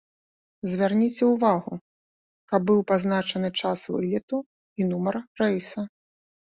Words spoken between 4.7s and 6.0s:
і нумар рэйса.